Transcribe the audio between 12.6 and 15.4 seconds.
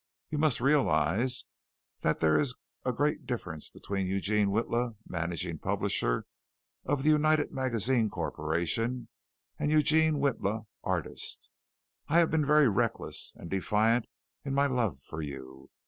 reckless and defiant in my love for